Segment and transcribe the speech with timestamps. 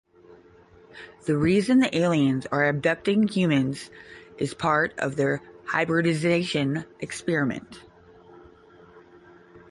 [1.27, 3.91] The reason the aliens are abducting humans
[4.39, 7.83] is part of their hybridization experiment.